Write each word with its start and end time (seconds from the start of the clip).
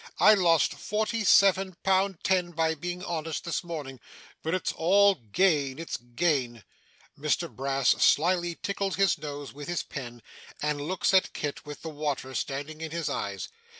I 0.19 0.33
lost 0.33 0.73
forty 0.73 1.23
seven 1.23 1.75
pound 1.83 2.23
ten 2.23 2.53
by 2.53 2.73
being 2.73 3.03
honest 3.03 3.43
this 3.45 3.63
morning. 3.63 3.99
But 4.41 4.55
it's 4.55 4.71
all 4.71 5.13
gain, 5.13 5.77
it's 5.77 5.97
gain!' 5.97 6.63
Mr 7.15 7.47
Brass 7.55 7.89
slyly 7.89 8.55
tickles 8.63 8.95
his 8.95 9.19
nose 9.19 9.53
with 9.53 9.67
his 9.67 9.83
pen, 9.83 10.23
and 10.59 10.81
looks 10.81 11.13
at 11.13 11.33
Kit 11.33 11.67
with 11.67 11.83
the 11.83 11.89
water 11.89 12.33
standing 12.33 12.81
in 12.81 12.89
his 12.89 13.09
eyes. 13.09 13.47